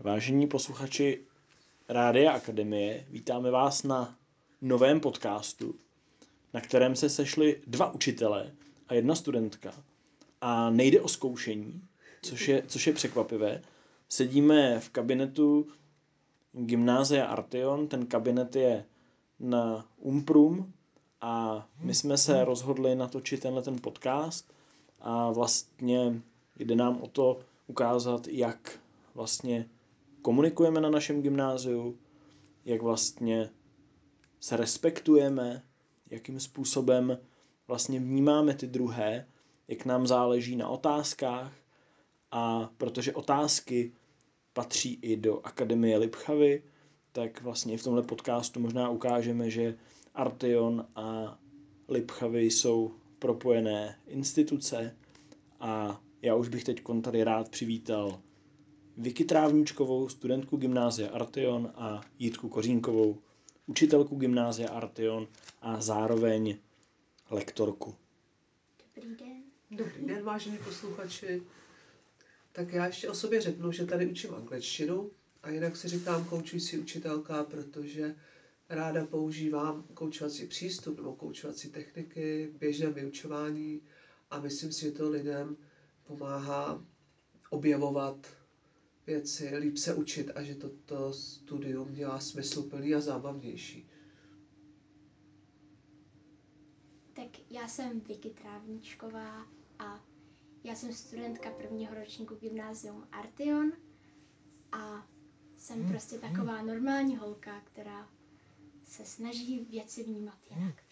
[0.00, 1.20] Vážení posluchači
[1.88, 4.16] Rádia Akademie, vítáme vás na
[4.62, 5.74] novém podcastu,
[6.54, 8.52] na kterém se sešli dva učitelé
[8.88, 9.74] a jedna studentka.
[10.40, 11.82] A nejde o zkoušení,
[12.22, 13.62] což je, což je překvapivé.
[14.08, 15.66] Sedíme v kabinetu
[16.52, 18.84] Gymnázia Arteon, ten kabinet je
[19.40, 20.72] na Umprum
[21.20, 24.52] a my jsme se rozhodli natočit tenhle ten podcast
[25.00, 26.22] a vlastně
[26.58, 28.78] jde nám o to ukázat, jak
[29.14, 29.68] vlastně
[30.26, 31.98] komunikujeme na našem gymnáziu,
[32.64, 33.50] jak vlastně
[34.40, 35.62] se respektujeme,
[36.10, 37.18] jakým způsobem
[37.68, 39.26] vlastně vnímáme ty druhé,
[39.68, 41.52] jak nám záleží na otázkách.
[42.30, 43.92] A protože otázky
[44.52, 46.62] patří i do Akademie Lipchavy,
[47.12, 49.74] tak vlastně v tomhle podcastu možná ukážeme, že
[50.14, 51.38] Arteon a
[51.88, 54.96] Lipchavy jsou propojené instituce.
[55.60, 58.20] A já už bych teď tady rád přivítal
[58.98, 63.18] Vicky Trávničkovou, studentku gymnázia Arteon a Jitku Kořínkovou,
[63.66, 65.28] učitelku gymnázia Arteon
[65.62, 66.58] a zároveň
[67.30, 67.94] lektorku.
[68.96, 69.42] Dobrý den.
[69.70, 71.42] Dobrý den, vážení posluchači.
[72.52, 75.10] Tak já ještě o sobě řeknu, že tady učím angličtinu
[75.42, 78.14] a jinak si říkám koučující učitelka, protože
[78.68, 83.80] ráda používám koučovací přístup nebo koučovací techniky v běžném vyučování
[84.30, 85.56] a myslím si, že to lidem
[86.06, 86.84] pomáhá
[87.50, 88.26] objevovat
[89.06, 93.88] věci, líp se učit a že toto studium dělá smysluplný a zábavnější.
[97.12, 99.46] Tak já jsem Vicky Trávničková
[99.78, 100.04] a
[100.64, 103.72] já jsem studentka prvního ročníku gymnázium Arteon
[104.72, 105.08] a
[105.56, 108.08] jsem prostě taková normální holka, která
[108.84, 110.82] se snaží věci vnímat jinak.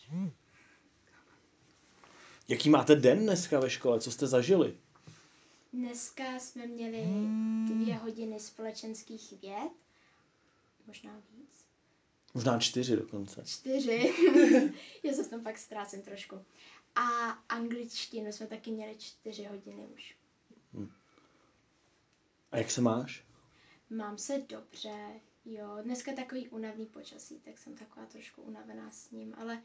[2.49, 4.01] Jaký máte den dneska ve škole?
[4.01, 4.79] Co jste zažili?
[5.75, 7.05] Dneska jsme měli
[7.67, 9.73] dvě hodiny společenských věd,
[10.87, 11.67] možná víc.
[12.35, 13.45] Možná čtyři dokonce.
[13.47, 14.15] Čtyři.
[15.03, 16.45] Já se v tom pak ztrácím trošku.
[16.95, 17.03] A
[17.49, 20.17] angličtinu jsme taky měli čtyři hodiny už.
[22.53, 23.25] A jak se máš?
[23.91, 25.79] Mám se dobře, jo.
[25.83, 29.63] Dneska takový unavný počasí, tak jsem taková trošku unavená s ním, ale,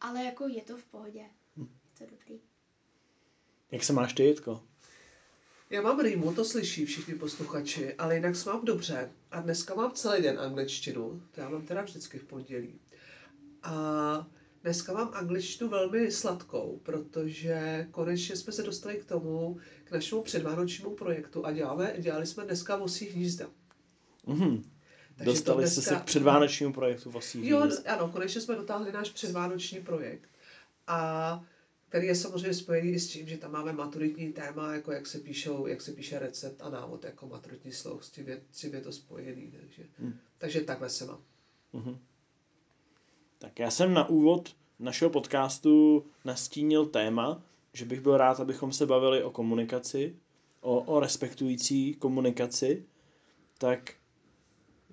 [0.00, 1.30] ale jako je to v pohodě.
[1.56, 1.66] Je
[1.98, 2.40] to dobrý.
[3.70, 4.62] Jak se máš ty, Jitko?
[5.72, 9.10] Já mám rýmu, to slyší všichni posluchači, ale jinak se mám dobře.
[9.30, 12.80] A dneska mám celý den angličtinu, to já mám teda vždycky v pondělí.
[13.62, 14.26] A
[14.62, 20.90] dneska mám angličtinu velmi sladkou, protože konečně jsme se dostali k tomu, k našemu předvánočnímu
[20.94, 23.46] projektu a děláme, dělali jsme dneska Vosí hnízda.
[24.26, 24.64] Mhm.
[25.16, 27.86] Takže Dostali jste se k předvánočnímu projektu Vosí Jo, hnízd.
[27.88, 30.28] ano, konečně jsme dotáhli náš předvánoční projekt.
[30.86, 31.44] A
[31.92, 35.18] který je samozřejmě spojený i s tím, že tam máme maturitní téma, jako jak se,
[35.18, 38.74] píšou, jak se píše recept a návod jako maturitní sloh, s tím je, s tím
[38.74, 39.52] je to spojený.
[39.60, 40.14] Takže, Hmm.
[40.38, 41.20] takže takhle se mám.
[41.72, 41.98] Mhm.
[43.38, 47.42] Tak já jsem na úvod našeho podcastu nastínil téma,
[47.72, 50.16] že bych byl rád, abychom se bavili o komunikaci,
[50.60, 52.84] o, o respektující komunikaci,
[53.58, 53.94] tak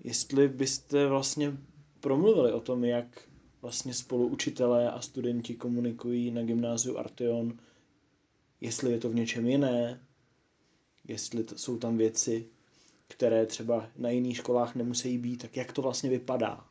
[0.04, 1.58] jestli byste vlastně
[2.00, 3.29] promluvili o tom, jak
[3.62, 7.60] vlastně spolu učitelé a studenti komunikují na gymnáziu Arteon,
[8.62, 10.06] jestli je to v něčem jiné,
[11.08, 12.50] jestli to, jsou tam věci,
[13.08, 16.68] které třeba na jiných školách nemusí být, tak jak to vlastně vypadá.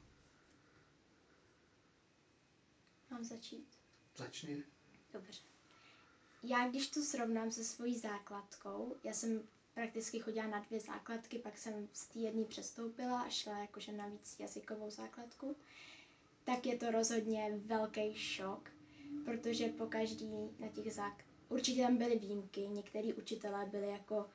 [3.11, 3.67] Mám začít?
[4.17, 4.63] Začni.
[5.13, 5.41] Dobře.
[6.43, 9.43] Já když to srovnám se svojí základkou, já jsem
[9.75, 14.09] prakticky chodila na dvě základky, pak jsem z té jedné přestoupila a šla jakože na
[14.09, 15.57] víc jazykovou základku,
[16.49, 18.71] tak je to rozhodně velký šok,
[19.25, 21.25] protože po každý na těch zák...
[21.49, 24.27] Určitě tam byly výjimky, některý učitelé byli jako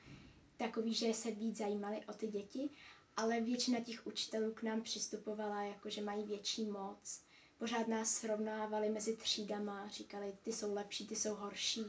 [0.58, 2.70] takový, že se víc zajímali o ty děti,
[3.18, 7.22] ale většina těch učitelů k nám přistupovala jako, že mají větší moc.
[7.60, 11.86] Pořád nás srovnávali mezi třídama, říkali, ty jsou lepší, ty jsou horší,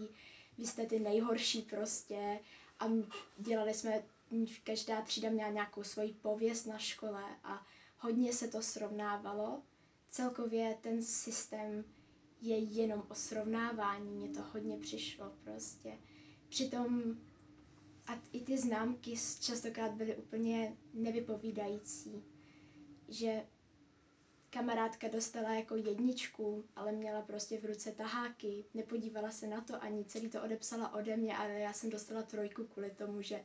[0.59, 2.39] vy jste ty nejhorší prostě.
[2.81, 2.85] A
[3.39, 4.03] dělali jsme,
[4.65, 7.67] každá třída měla nějakou svoji pověst na škole a
[7.99, 9.63] hodně se to srovnávalo.
[10.15, 11.85] Celkově ten systém
[12.41, 15.99] je jenom o srovnávání, mně to hodně přišlo prostě.
[16.49, 17.17] Přitom
[18.07, 22.25] a i ty známky častokrát byly úplně nevypovídající,
[23.09, 23.47] že
[24.51, 30.05] kamarádka dostala jako jedničku, ale měla prostě v ruce taháky, nepodívala se na to ani,
[30.05, 33.45] celý to odepsala ode mě, ale já jsem dostala trojku kvůli tomu, že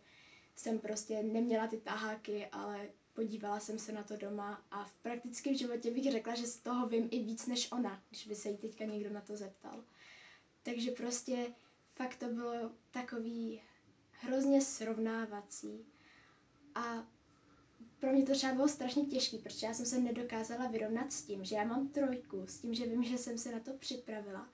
[0.56, 2.90] jsem prostě neměla ty taháky, ale
[3.20, 6.88] podívala jsem se na to doma a v praktickém životě bych řekla, že z toho
[6.88, 9.84] vím i víc než ona, když by se jí teďka někdo na to zeptal.
[10.64, 11.54] Takže prostě
[11.96, 13.62] fakt to bylo takový
[14.12, 15.86] hrozně srovnávací.
[16.76, 17.08] A
[18.00, 21.46] pro mě to třeba bylo strašně těžké, protože já jsem se nedokázala vyrovnat s tím,
[21.46, 24.50] že já mám trojku, s tím, že vím, že jsem se na to připravila,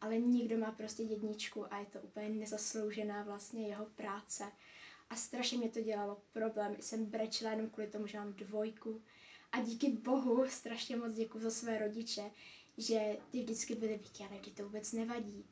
[0.00, 4.44] ale nikdo má prostě jedničku a je to úplně nezasloužená vlastně jeho práce.
[5.10, 6.76] A strašně mě to dělalo problém.
[6.80, 9.02] Jsem brečela jenom kvůli tomu, že mám dvojku.
[9.52, 12.30] A díky bohu strašně moc děkuji za své rodiče,
[12.78, 15.44] že ty vždycky byly víky, ale to vůbec nevadí.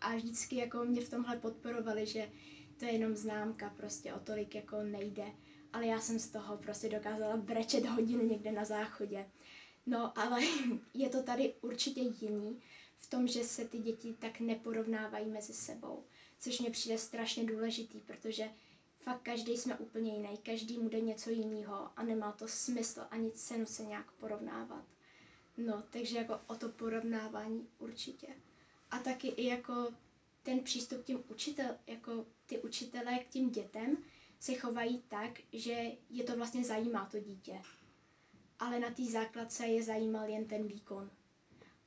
[0.00, 2.30] A vždycky jako mě v tomhle podporovali, že
[2.78, 5.24] to je jenom známka, prostě o tolik jako nejde.
[5.72, 9.26] Ale já jsem z toho prostě dokázala brečet hodinu někde na záchodě.
[9.86, 10.40] No, ale
[10.94, 12.62] je to tady určitě jiný
[12.98, 16.04] v tom, že se ty děti tak neporovnávají mezi sebou.
[16.40, 18.48] Což mě přijde strašně důležitý, protože
[19.04, 23.30] fakt každý jsme úplně jiný, každý mu jde něco jiného a nemá to smysl ani
[23.30, 24.84] cenu se nějak porovnávat.
[25.56, 28.26] No, takže jako o to porovnávání určitě.
[28.90, 29.92] A taky i jako
[30.42, 33.96] ten přístup k těm učitel, jako ty učitelé k těm dětem
[34.40, 37.62] se chovají tak, že je to vlastně zajímá to dítě.
[38.58, 41.10] Ale na té základce je zajímal jen ten výkon.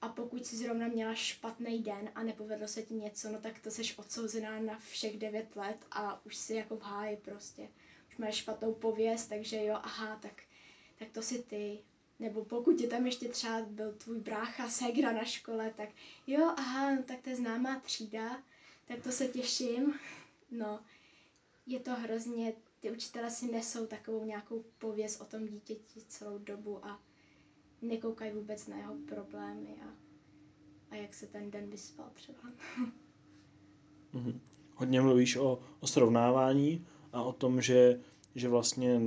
[0.05, 3.71] A pokud jsi zrovna měla špatný den a nepovedlo se ti něco, no tak to
[3.71, 7.69] seš odsouzená na všech devět let a už si jako v háji prostě.
[8.09, 10.43] Už máš špatnou pověst, takže jo, aha, tak,
[10.99, 11.79] tak to si ty.
[12.19, 15.89] Nebo pokud je tam ještě třeba byl tvůj brácha, ségra na škole, tak
[16.27, 18.43] jo, aha, no tak to je známá třída,
[18.87, 19.99] tak to se těším.
[20.51, 20.79] No,
[21.65, 26.85] je to hrozně, ty učitelé si nesou takovou nějakou pověst o tom dítěti celou dobu
[26.85, 27.01] a
[27.87, 29.93] nekoukají vůbec na jeho problémy a,
[30.91, 32.39] a jak se ten den vyspal třeba.
[34.13, 34.39] mm-hmm.
[34.75, 38.01] Hodně mluvíš o, o srovnávání a o tom, že,
[38.35, 39.01] že vlastně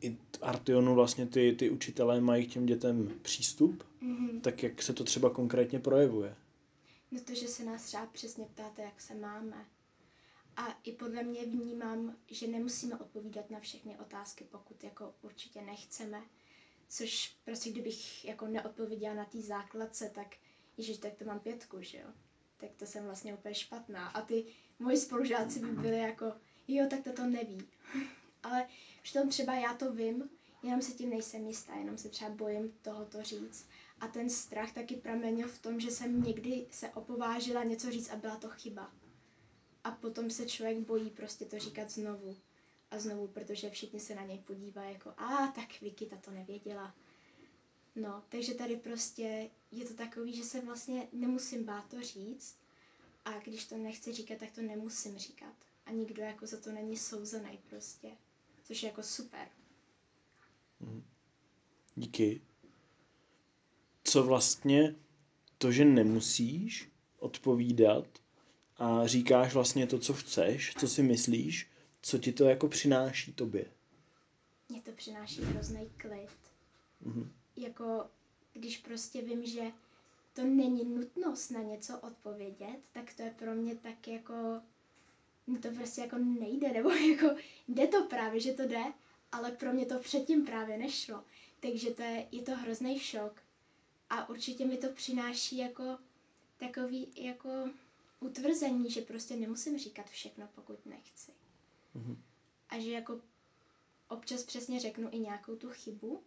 [0.00, 4.40] i Artionu vlastně ty, ty učitelé mají k těm dětem přístup, mm-hmm.
[4.40, 6.36] tak jak se to třeba konkrétně projevuje?
[7.10, 9.66] No to, že se nás třeba přesně ptáte, jak se máme.
[10.56, 16.22] A i podle mě vnímám, že nemusíme odpovídat na všechny otázky, pokud jako určitě nechceme.
[16.88, 20.36] Což prostě kdybych jako neodpověděla na té základce, tak
[20.76, 22.08] ježiš, tak to mám pětku, že jo?
[22.56, 24.08] Tak to jsem vlastně úplně špatná.
[24.08, 24.46] A ty
[24.78, 26.32] moji spolužáci by byli jako,
[26.68, 27.58] jo, tak to to neví.
[28.42, 28.66] Ale
[29.02, 30.30] přitom třeba já to vím,
[30.62, 33.66] jenom se tím nejsem jistá, jenom se třeba bojím tohoto říct.
[34.00, 38.16] A ten strach taky pramenil v tom, že jsem někdy se opovážila něco říct a
[38.16, 38.92] byla to chyba.
[39.84, 42.36] A potom se člověk bojí prostě to říkat znovu
[42.90, 46.94] a znovu, protože všichni se na něj podívají jako, a tak Vicky ta to nevěděla.
[47.96, 52.58] No, takže tady prostě je to takový, že se vlastně nemusím bát to říct
[53.24, 55.54] a když to nechci říkat, tak to nemusím říkat.
[55.86, 58.08] A nikdo jako za to není souzený prostě,
[58.64, 59.48] což je jako super.
[60.80, 61.04] Mhm.
[61.94, 62.40] Díky.
[64.04, 64.94] Co vlastně
[65.58, 66.88] to, že nemusíš
[67.18, 68.06] odpovídat
[68.76, 71.68] a říkáš vlastně to, co chceš, co si myslíš,
[72.02, 73.64] co ti to jako přináší tobě?
[74.68, 76.30] Mně to přináší hrozný klid.
[77.06, 77.28] Mm-hmm.
[77.56, 78.06] Jako
[78.52, 79.62] když prostě vím, že
[80.32, 84.60] to není nutnost na něco odpovědět, tak to je pro mě tak jako,
[85.62, 87.26] to prostě jako nejde, nebo jako
[87.68, 88.84] jde to právě, že to jde,
[89.32, 91.24] ale pro mě to předtím právě nešlo.
[91.60, 93.42] Takže to je, je to hrozný šok.
[94.10, 95.98] A určitě mi to přináší jako
[96.56, 97.70] takový jako
[98.20, 101.32] utvrzení, že prostě nemusím říkat všechno, pokud nechci.
[101.96, 102.16] Mm-hmm.
[102.68, 103.20] A že jako
[104.08, 106.22] občas přesně řeknu i nějakou tu chybu,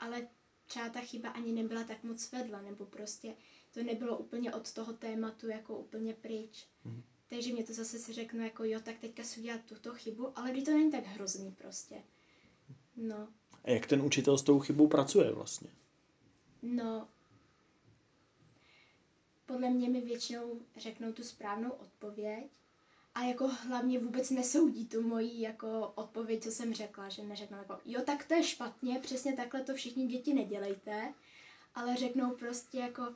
[0.00, 0.28] ale
[0.66, 3.36] třeba ta chyba ani nebyla tak moc vedla, nebo prostě
[3.74, 6.66] to nebylo úplně od toho tématu jako úplně pryč.
[6.86, 7.02] Mm-hmm.
[7.28, 10.50] Takže mě to zase si řeknu jako jo, tak teďka si udělat tuto chybu, ale
[10.50, 12.02] když to není tak hrozný prostě.
[12.96, 13.28] No.
[13.64, 15.70] A jak ten učitel s tou chybou pracuje vlastně?
[16.62, 17.08] No,
[19.46, 22.50] podle mě mi většinou řeknou tu správnou odpověď
[23.14, 27.78] a jako hlavně vůbec nesoudí tu moji jako odpověď, co jsem řekla, že neřeknou jako,
[27.84, 31.14] jo, tak to je špatně, přesně takhle to všichni děti nedělejte,
[31.74, 33.14] ale řeknou prostě jako,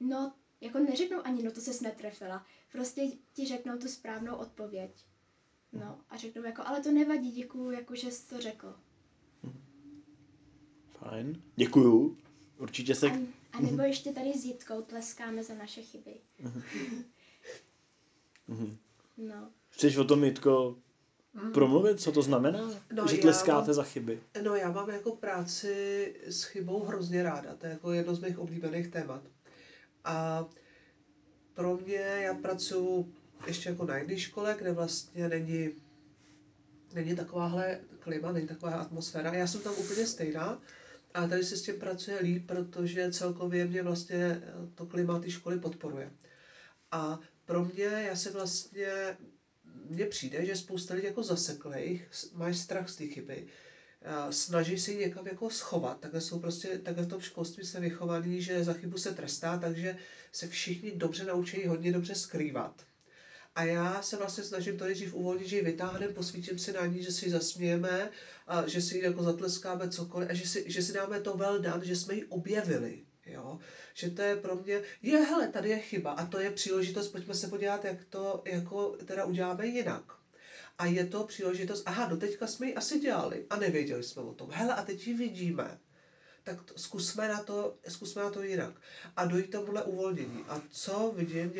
[0.00, 4.90] no, jako neřeknou ani, no to se netrefila, prostě ti řeknou tu správnou odpověď.
[5.72, 8.76] No a řeknou jako, ale to nevadí, děkuju, jako že jsi to řekl.
[10.92, 12.18] Fajn, děkuju.
[12.58, 13.10] Určitě se...
[13.10, 13.18] A,
[13.52, 16.20] a nebo ještě tady s Jitkou tleskáme za naše chyby.
[18.48, 18.78] Mhm.
[19.16, 19.50] No.
[19.68, 20.76] Chceš o tom, Jitko,
[21.34, 21.52] mm.
[21.52, 24.20] promluvit, co to znamená, no, že tleskáte mám, za chyby?
[24.42, 28.38] No já mám jako práci s chybou hrozně ráda, to je jako jedno z mých
[28.38, 29.22] oblíbených témat.
[30.04, 30.46] A
[31.54, 33.14] pro mě, já pracuji
[33.46, 35.70] ještě jako na jedné škole, kde vlastně není,
[36.94, 39.34] není takováhle klima, není taková atmosféra.
[39.34, 40.60] Já jsem tam úplně stejná,
[41.16, 44.42] a tady se s tím pracuje líp, protože celkově mě vlastně
[44.74, 46.12] to klima té školy podporuje.
[46.90, 49.16] A pro mě, já se vlastně,
[49.64, 53.46] mně přijde, že spousta lidí jako zaseklých, mají strach z té chyby.
[54.30, 56.00] snaží se ji někam jako schovat.
[56.00, 59.96] Takhle jsou prostě, takhle v tom školství se vychovaný, že za chybu se trestá, takže
[60.32, 62.82] se všichni dobře naučí hodně dobře skrývat.
[63.54, 67.02] A já se vlastně snažím to nejdřív uvolnit, že ji vytáhneme, posvítím si na ní,
[67.02, 68.10] že si ji zasmějeme,
[68.46, 71.58] a že si ji jako zatleskáme cokoliv a že si, že si dáme to well
[71.58, 73.05] done, že jsme ji objevili.
[73.26, 73.58] Jo?
[73.94, 77.34] Že to je pro mě, je hele, tady je chyba a to je příležitost, pojďme
[77.34, 80.02] se podívat, jak to jako teda uděláme jinak.
[80.78, 84.50] A je to příležitost, aha, doteďka jsme ji asi dělali a nevěděli jsme o tom.
[84.50, 85.78] Hele, a teď ji vidíme.
[86.42, 88.74] Tak zkusme, na to, zkusme na to jinak.
[89.16, 90.44] A dojít tomuhle uvolnění.
[90.48, 91.52] A co vidím,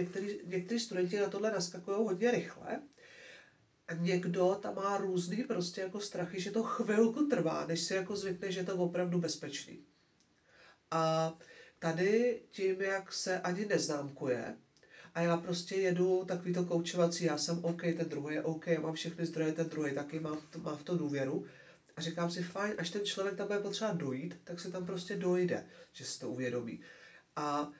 [0.44, 2.80] někteří studenti na tohle naskakují hodně rychle.
[3.88, 8.16] A někdo tam má různý prostě jako strachy, že to chvilku trvá, než si jako
[8.16, 9.84] zvykne, že je to opravdu bezpečný.
[10.90, 11.32] A
[11.78, 14.56] tady tím, jak se ani neznámkuje,
[15.16, 18.80] a já prostě jedu takový to koučovací, já jsem OK, ten druhý je OK, já
[18.80, 21.46] mám všechny zdroje, ten druhý taky mám, mám v to důvěru.
[21.96, 25.16] A říkám si, fajn, až ten člověk tam bude potřeba dojít, tak se tam prostě
[25.16, 26.80] dojde, že se to uvědomí.
[27.36, 27.70] A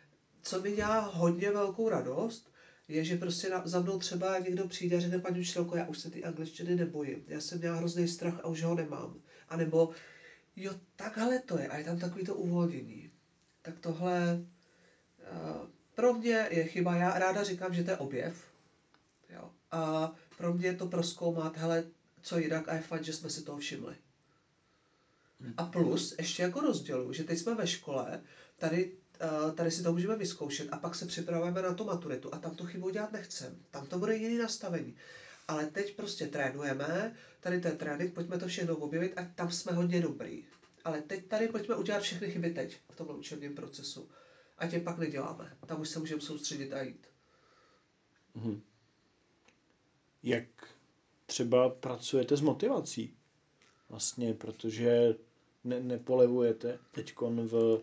[0.43, 2.53] co mi dělá hodně velkou radost,
[2.89, 5.99] je, že prostě na, za mnou třeba někdo přijde a řekne, paní učitelko, já už
[5.99, 9.21] se ty angličtiny nebojím, já jsem měla hrozný strach a už ho nemám.
[9.49, 9.91] A nebo,
[10.57, 13.11] jo, takhle to je a je tam takový to uvolnění.
[13.67, 14.45] Tak tohle
[15.33, 18.45] uh, pro mě je chyba, já ráda říkám, že to je objev.
[19.31, 19.51] Jo.
[19.71, 21.85] A pro mě je to proskoumat, hele,
[22.23, 23.97] co jinak a je fakt, že jsme si toho všimli.
[25.57, 28.23] A plus, ještě jako rozdělu, že teď jsme ve škole,
[28.59, 32.39] tady, eh, tady si to můžeme vyzkoušet a pak se připravujeme na tu maturitu a
[32.39, 33.57] tam tu chybu dělat nechcem.
[33.71, 34.97] Tam to bude jiný nastavení.
[35.49, 39.73] Ale teď prostě trénujeme, tady to je trénink, pojďme to všechno objevit a tam jsme
[39.73, 40.45] hodně dobrý.
[40.87, 44.09] Ale teď tady pojďme udělat všechny chyby teď v tom učebním procesu
[44.59, 45.57] a tě pak neděláme.
[45.67, 47.07] Tam už se můžeme soustředit a jít.
[48.35, 48.61] Mhm.
[50.23, 50.45] Jak
[51.27, 53.15] třeba pracujete s motivací?
[53.89, 55.15] Vlastně, protože
[55.65, 57.15] ne, nepolevujete teď
[57.47, 57.81] v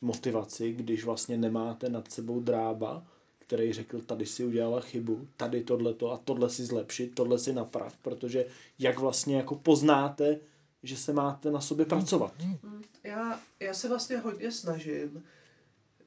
[0.00, 3.06] motivaci, když vlastně nemáte nad sebou drába,
[3.38, 7.96] který řekl, tady si udělala chybu, tady tohleto a tohle si zlepšit, tohle si naprav,
[7.96, 8.46] protože
[8.78, 10.40] jak vlastně jako poznáte,
[10.82, 12.34] že se máte na sobě pracovat?
[13.04, 15.22] Já, já se vlastně hodně snažím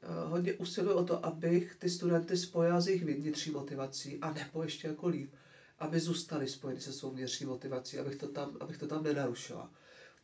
[0.04, 4.64] Eh, hodně usiluji o to, abych ty studenty spojil s jejich vnitřní motivací a nebo
[4.64, 5.34] ještě jako líp,
[5.80, 9.72] aby zůstali spojeni se svou vnitřní motivací, abych to tam, abych to tam nenarušila.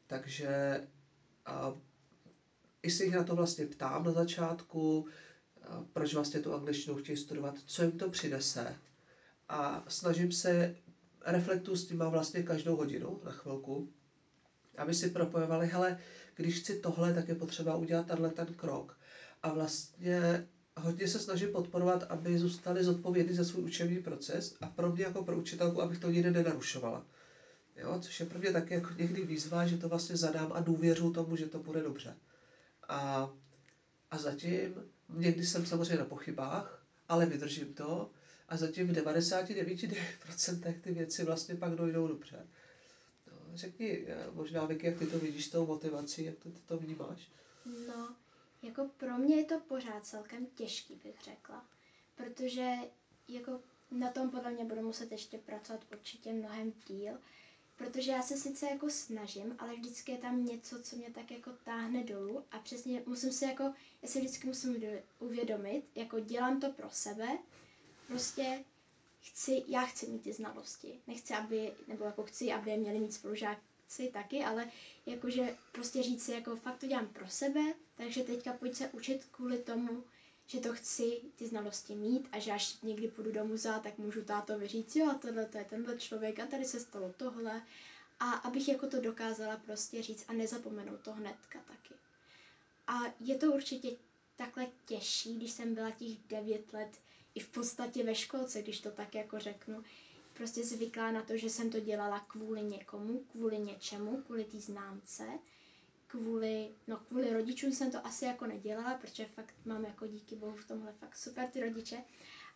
[0.08, 0.82] Takže
[1.46, 1.74] a,
[2.84, 5.08] i se jich na to vlastně ptám na začátku,
[5.62, 8.76] a, proč vlastně tu angličtinu chtějí studovat, co jim to přinese.
[9.50, 10.76] A snažím se,
[11.26, 13.90] reflektu s tím vlastně každou hodinu na chvilku,
[14.80, 16.00] aby si propojovali, hele,
[16.36, 18.98] když chci tohle, tak je potřeba udělat tenhle ten krok
[19.44, 24.92] a vlastně hodně se snažím podporovat, aby zůstali zodpovědní za svůj učební proces a pro
[24.92, 27.06] mě jako pro učitelku, abych to nikdy nenarušovala.
[27.76, 31.12] Jo, což je pro mě taky jako někdy výzva, že to vlastně zadám a důvěřu
[31.12, 32.16] tomu, že to bude dobře.
[32.88, 33.30] A,
[34.12, 34.76] a zatím,
[35.10, 38.12] někdy jsem samozřejmě na pochybách, ale vydržím to
[38.50, 42.48] a zatím v 99% ty věci vlastně pak dojdou dobře.
[43.54, 47.32] Řekni možná, Vicky, jak ty to vidíš s tou motivací, jak to, ty to vnímáš?
[47.88, 48.16] No,
[48.64, 51.66] jako pro mě je to pořád celkem těžký, bych řekla.
[52.16, 52.74] Protože
[53.28, 53.60] jako
[53.92, 57.14] na tom podle mě budu muset ještě pracovat určitě mnohem díl,
[57.78, 61.52] protože já se sice jako snažím, ale vždycky je tam něco, co mě tak jako
[61.64, 63.64] táhne dolů a přesně musím si jako,
[64.02, 64.84] já si vždycky musím
[65.20, 67.38] uvědomit, jako dělám to pro sebe,
[68.08, 68.64] prostě
[69.22, 73.14] chci, já chci mít ty znalosti, nechci, aby, nebo jako chci, aby je měli mít
[73.14, 74.72] spolužák, chci taky, ale
[75.06, 79.26] jakože prostě říct si, jako fakt to dělám pro sebe, takže teďka pojď se učit
[79.32, 80.04] kvůli tomu,
[80.48, 84.24] že to chci ty znalosti mít a že až někdy půjdu do muzea, tak můžu
[84.24, 87.62] táto říct, jo, tohle to je tenhle člověk a tady se stalo tohle.
[88.20, 91.94] A abych jako to dokázala prostě říct a nezapomenout to hnedka taky.
[92.88, 93.90] A je to určitě
[94.36, 96.90] takhle těžší, když jsem byla těch devět let
[97.36, 99.84] i v podstatě ve školce, když to tak jako řeknu,
[100.34, 105.40] prostě zvyklá na to, že jsem to dělala kvůli někomu, kvůli něčemu, kvůli té známce,
[106.08, 110.56] kvůli, no kvůli rodičům jsem to asi jako nedělala, protože fakt mám jako díky bohu
[110.58, 112.04] v tomhle fakt super ty rodiče,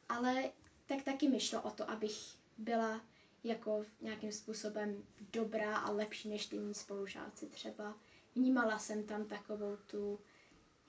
[0.09, 0.51] ale
[0.85, 3.01] tak taky mi šlo o to, abych byla
[3.43, 5.03] jako nějakým způsobem
[5.33, 7.97] dobrá a lepší než ty mý spolužáci třeba.
[8.35, 10.19] Vnímala jsem tam takovou tu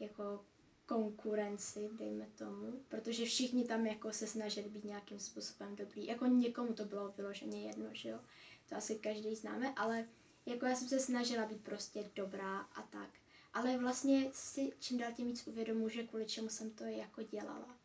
[0.00, 0.44] jako
[0.86, 6.06] konkurenci, dejme tomu, protože všichni tam jako se snažili být nějakým způsobem dobrý.
[6.06, 8.20] Jako někomu to bylo vyloženě jedno, že jo,
[8.68, 10.08] to asi každý známe, ale
[10.46, 13.08] jako já jsem se snažila být prostě dobrá a tak.
[13.54, 17.76] Ale vlastně si čím dál tím víc uvědomuji, že kvůli čemu jsem to jako dělala.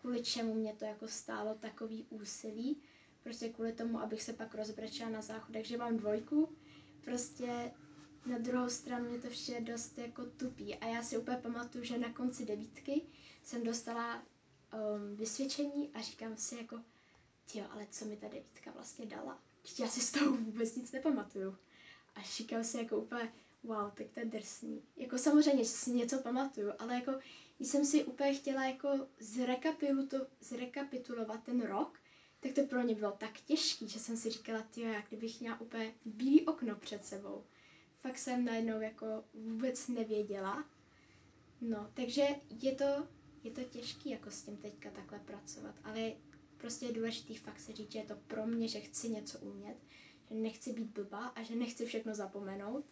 [0.00, 2.76] Kvůli čemu mě to jako stálo takový úsilí.
[3.22, 6.48] Prostě kvůli tomu, abych se pak rozbrečela na záchodech, že mám dvojku.
[7.04, 7.72] Prostě
[8.26, 10.74] na druhou stranu mě to vše dost jako tupí.
[10.74, 13.02] A já si úplně pamatuju, že na konci devítky
[13.42, 16.80] jsem dostala um, vysvědčení a říkám si jako,
[17.54, 19.42] jo, ale co mi ta devítka vlastně dala?
[19.78, 21.56] Já si z toho vůbec nic nepamatuju.
[22.14, 24.82] A říkám si jako úplně, wow, tak to je drsný.
[24.96, 27.12] Jako samozřejmě, že si něco pamatuju, ale jako
[27.60, 29.06] jsem si úplně chtěla jako
[30.40, 32.00] zrekapitulovat ten rok,
[32.40, 35.60] tak to pro mě bylo tak těžký, že jsem si říkala, ty jak kdybych měla
[35.60, 37.44] úplně bílý okno před sebou.
[38.00, 40.64] Fakt jsem najednou jako vůbec nevěděla.
[41.60, 42.26] No, takže
[42.62, 42.84] je to,
[43.42, 46.12] je to těžký jako s tím teďka takhle pracovat, ale
[46.56, 49.76] prostě je důležitý fakt se říct, že je to pro mě, že chci něco umět,
[50.28, 52.84] že nechci být blbá a že nechci všechno zapomenout.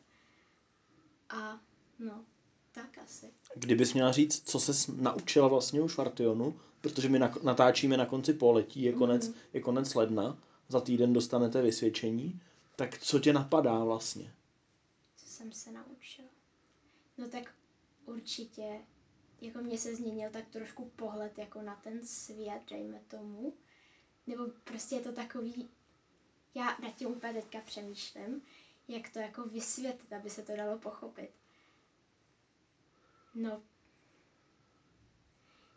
[1.29, 1.61] A
[1.99, 2.25] no,
[2.73, 3.27] tak asi.
[3.55, 8.83] Kdybys měla říct, co se naučila vlastně u Švartionu, protože my natáčíme na konci poletí,
[8.83, 9.35] je konec, mm.
[9.53, 10.38] je konec ledna,
[10.69, 12.41] za týden dostanete vysvědčení,
[12.77, 14.33] tak co tě napadá vlastně?
[15.38, 16.28] Jsem se naučila?
[17.18, 17.54] No tak
[18.07, 18.87] určitě,
[19.40, 23.54] jako mě se změnil tak trošku pohled jako na ten svět, dejme tomu.
[24.26, 25.71] Nebo prostě je to takový,
[26.54, 28.42] já nad tím úplně teďka přemýšlím,
[28.88, 31.30] jak to jako vysvětlit, aby se to dalo pochopit.
[33.35, 33.62] No,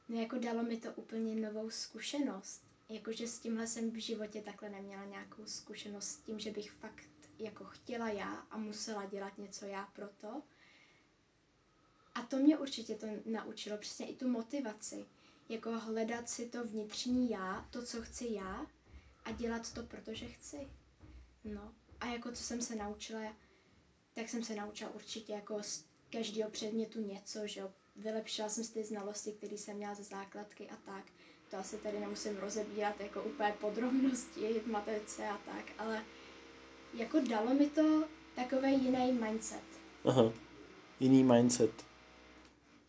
[0.09, 2.63] no jako dalo mi to úplně novou zkušenost.
[2.89, 7.20] Jakože s tímhle jsem v životě takhle neměla nějakou zkušenost s tím, že bych fakt
[7.41, 10.41] jako chtěla já a musela dělat něco já pro to.
[12.15, 15.05] A to mě určitě to naučilo, přesně i tu motivaci.
[15.49, 18.65] Jako hledat si to vnitřní já, to, co chci já
[19.25, 20.67] a dělat to, protože chci.
[21.43, 23.35] No a jako co jsem se naučila,
[24.13, 27.71] tak jsem se naučila určitě jako z každého předmětu něco, že jo.
[27.95, 31.05] Vylepšila jsem si ty znalosti, které jsem měla ze základky a tak.
[31.49, 36.05] To asi tady nemusím rozebírat jako úplně podrobnosti v matemace a tak, ale
[36.93, 38.03] jako dalo mi to
[38.35, 39.63] takový jiný mindset.
[40.05, 40.33] Aha,
[40.99, 41.85] jiný mindset.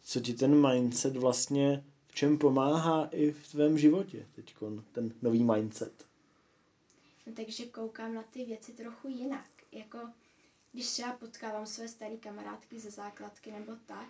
[0.03, 4.55] Co ti ten mindset vlastně v čem pomáhá i v tvém životě teď,
[4.93, 6.07] ten nový mindset?
[7.27, 9.49] No, takže koukám na ty věci trochu jinak.
[9.73, 9.99] Jako
[10.73, 14.09] když třeba potkávám své staré kamarádky ze základky nebo tak,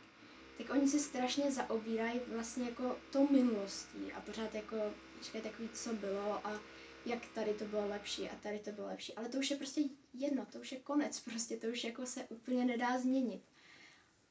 [0.58, 4.76] tak oni se strašně zaobírají vlastně jako tou minulostí a pořád jako
[5.22, 6.60] říkají takový, co bylo a
[7.06, 9.14] jak tady to bylo lepší a tady to bylo lepší.
[9.14, 9.80] Ale to už je prostě
[10.14, 13.42] jedno, to už je konec, prostě to už jako se úplně nedá změnit.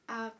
[0.08, 0.32] A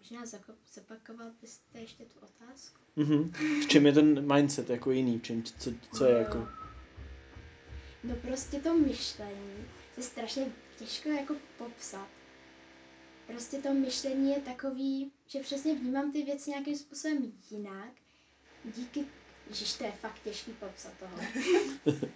[0.00, 0.40] možná
[0.74, 2.80] zopakoval byste ještě tu otázku?
[2.96, 3.32] Mm-hmm.
[3.64, 5.18] V čem je ten mindset jako jiný?
[5.18, 6.48] V čem, co, co je jako...
[8.04, 9.64] No prostě to myšlení
[9.96, 12.08] je strašně těžko jako popsat.
[13.26, 17.92] Prostě to myšlení je takový, že přesně vnímám ty věci nějakým způsobem jinak.
[18.64, 19.06] Díky,
[19.50, 21.18] že to je fakt těžký popsat toho.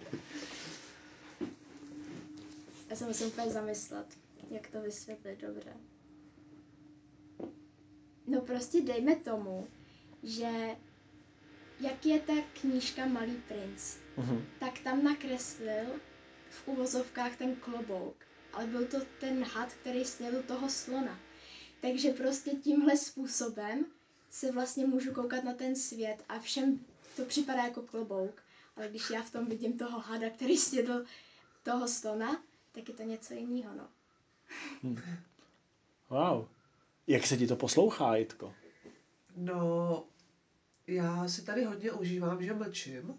[2.89, 4.07] Já se musím úplně zamyslet,
[4.49, 5.73] jak to vysvětlit dobře.
[8.27, 9.67] No prostě dejme tomu,
[10.23, 10.75] že
[11.79, 14.45] jak je ta knížka Malý princ, uh-huh.
[14.59, 15.85] tak tam nakreslil
[16.49, 18.15] v uvozovkách ten klobouk,
[18.53, 21.19] ale byl to ten had, který snědl toho slona.
[21.81, 23.85] Takže prostě tímhle způsobem
[24.29, 26.85] se vlastně můžu koukat na ten svět a všem
[27.21, 28.41] to připadá jako klobouk.
[28.75, 31.05] Ale když já v tom vidím toho hada, který snědl
[31.63, 33.87] toho slona, tak je to něco jiného, no.
[34.83, 35.01] Hmm.
[36.09, 36.47] Wow.
[37.07, 38.53] Jak se ti to poslouchá, Jitko?
[39.35, 40.03] No,
[40.87, 43.13] já si tady hodně užívám, že mlčím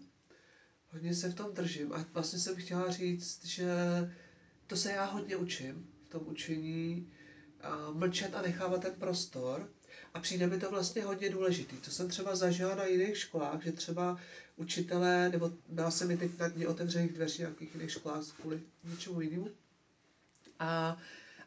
[0.93, 3.67] hodně se v tom držím a vlastně jsem chtěla říct, že
[4.67, 7.11] to se já hodně učím v tom učení,
[7.61, 9.69] a mlčet a nechávat ten prostor
[10.13, 11.77] a přijde mi to vlastně hodně důležitý.
[11.77, 14.17] To jsem třeba zažila na jiných školách, že třeba
[14.55, 19.21] učitelé, nebo byla se mi teď na dní otevřených dveří nějakých jiných školách kvůli něčemu
[19.21, 19.49] jinému.
[20.59, 20.97] A,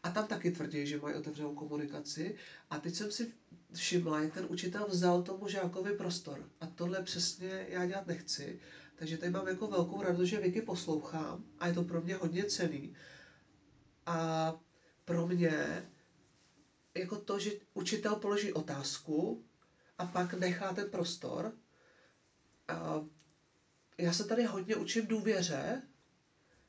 [0.02, 2.36] a tam taky tvrdí, že mají otevřenou komunikaci.
[2.70, 3.32] A teď jsem si
[3.74, 6.44] všimla, jak ten učitel vzal tomu žákovi prostor.
[6.60, 8.60] A tohle přesně já dělat nechci.
[8.96, 12.44] Takže tady mám jako velkou radost, že Vicky poslouchám a je to pro mě hodně
[12.44, 12.94] cený.
[14.06, 14.54] A
[15.04, 15.82] pro mě
[16.98, 19.44] jako to, že učitel položí otázku
[19.98, 21.52] a pak nechá ten prostor.
[22.68, 23.04] A
[23.98, 25.82] já se tady hodně učím důvěře,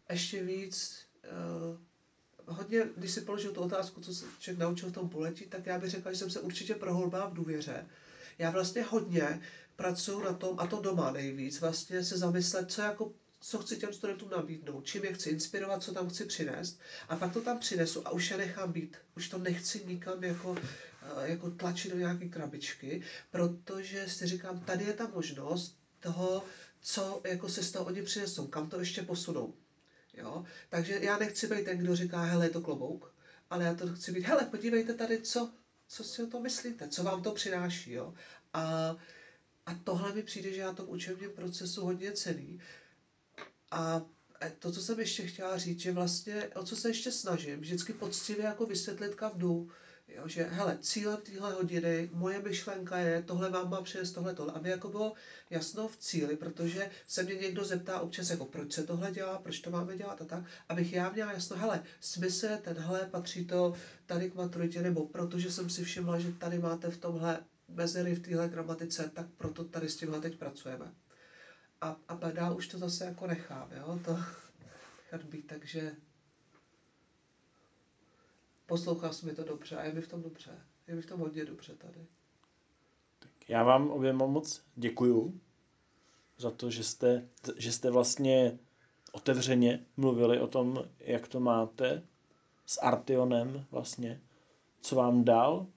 [0.10, 5.10] ještě víc, uh, hodně, když si položil tu otázku, co se člověk naučil v tom
[5.10, 7.88] poletí, tak já bych řekla, že jsem se určitě prohloubila v důvěře.
[8.38, 9.42] Já vlastně hodně
[9.76, 13.14] pracuju na tom, a to doma nejvíc, vlastně se zamyslet, co jako
[13.48, 16.80] co chci těm studentům nabídnout, čím je chci inspirovat, co tam chci přinést.
[17.10, 18.98] A pak to tam přinesu a už je nechám být.
[19.18, 20.56] Už to nechci nikam jako,
[21.02, 26.44] eh, jako tlačit do nějaké krabičky, protože si říkám, tady je ta možnost toho,
[26.82, 29.54] co jako se z toho oni přinesou, kam to ještě posunou.
[30.14, 30.46] Jo?
[30.70, 33.14] Takže já nechci být ten, kdo říká, hele, je to klobouk,
[33.50, 35.52] ale já to chci být, hele, podívejte tady, co,
[35.88, 37.92] co si o to myslíte, co vám to přináší.
[37.92, 38.14] Jo?
[38.54, 38.96] A,
[39.66, 42.60] a tohle mi přijde, že já tom učebním procesu hodně cený.
[43.72, 44.02] A
[44.60, 48.46] to, co jsem ještě chtěla říct, že vlastně, o co se ještě snažím, vždycky poctivě
[48.46, 49.70] jako vysvětlit kavdu,
[50.10, 54.52] Jo, že hele, cílem téhle hodiny, moje myšlenka je, tohle vám má přinést tohle, tohle,
[54.56, 55.14] aby jako bylo
[55.50, 59.60] jasno v cíli, protože se mě někdo zeptá občas, jako proč se tohle dělá, proč
[59.60, 63.74] to máme dělat a tak, abych já měla jasno, hele, smysl je tenhle, patří to
[64.06, 68.20] tady k maturitě, nebo protože jsem si všimla, že tady máte v tomhle mezery v
[68.20, 70.92] téhle gramatice, tak proto tady s tímhle teď pracujeme.
[71.82, 74.18] A, a dál už to zase jako nechám, jo, to
[74.98, 75.96] nechat být, takže
[78.66, 80.52] poslouchal jsi mi to dobře a je mi v tom dobře.
[80.88, 82.06] Je mi v tom hodně dobře tady.
[83.20, 85.42] Tak já vám oběma moc děkuju
[86.38, 88.60] za to, že jste, že jste vlastně
[89.12, 92.04] otevřeně mluvili o tom, jak to máte
[92.66, 94.22] s Artionem vlastně,
[94.82, 95.68] co vám dal,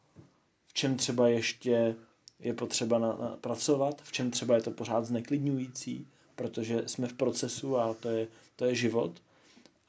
[0.67, 1.97] v čem třeba ještě
[2.41, 7.13] je potřeba na, na, pracovat, v čem třeba je to pořád zneklidňující, protože jsme v
[7.13, 9.13] procesu a to je, to je život.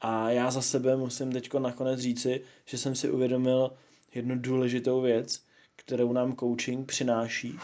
[0.00, 3.72] A já za sebe musím teď nakonec říci, že jsem si uvědomil
[4.14, 5.42] jednu důležitou věc,
[5.76, 7.58] kterou nám coaching přináší,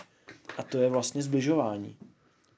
[0.59, 1.97] a to je vlastně zbližování.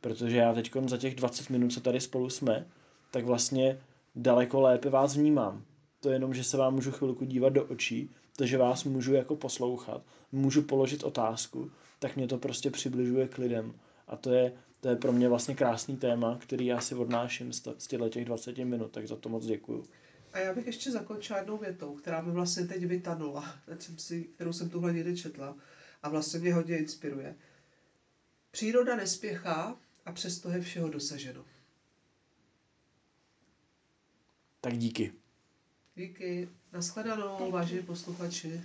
[0.01, 2.67] Protože já teď za těch 20 minut, co tady spolu jsme,
[3.11, 3.81] tak vlastně
[4.15, 5.65] daleko lépe vás vnímám.
[6.01, 9.15] To je jenom, že se vám můžu chvilku dívat do očí, to, že vás můžu
[9.15, 13.75] jako poslouchat, můžu položit otázku, tak mě to prostě přibližuje k lidem.
[14.09, 17.69] A to je, to je pro mě vlastně krásný téma, který já si odnáším z,
[17.79, 19.85] z těch 20 minut, tak za to moc děkuju.
[20.33, 23.55] A já bych ještě zakončila jednou větou, která mi vlastně teď vytanula,
[24.35, 25.57] kterou jsem tuhle někdy četla
[26.03, 27.37] a vlastně mě hodně inspiruje.
[28.51, 31.45] Příroda nespěchá a přesto je všeho dosaženo.
[34.61, 35.20] Tak díky.
[36.01, 36.49] Díky.
[36.73, 38.61] Naschledanou, vážení posluchači.